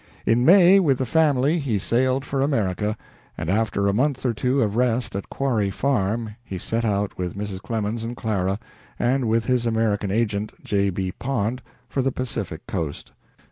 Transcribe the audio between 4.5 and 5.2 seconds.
of rest